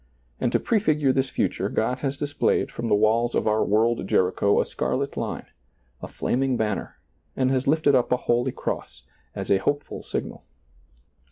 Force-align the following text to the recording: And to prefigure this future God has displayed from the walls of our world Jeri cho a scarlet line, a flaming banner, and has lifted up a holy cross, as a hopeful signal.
And 0.39 0.51
to 0.51 0.59
prefigure 0.59 1.13
this 1.13 1.29
future 1.29 1.69
God 1.69 1.99
has 1.99 2.17
displayed 2.17 2.71
from 2.71 2.87
the 2.87 2.95
walls 2.95 3.35
of 3.35 3.47
our 3.47 3.63
world 3.63 3.99
Jeri 4.07 4.35
cho 4.35 4.59
a 4.59 4.65
scarlet 4.65 5.15
line, 5.15 5.45
a 6.01 6.07
flaming 6.07 6.57
banner, 6.57 6.97
and 7.35 7.51
has 7.51 7.67
lifted 7.67 7.93
up 7.93 8.11
a 8.11 8.17
holy 8.17 8.51
cross, 8.51 9.03
as 9.35 9.51
a 9.51 9.57
hopeful 9.57 10.01
signal. 10.01 10.43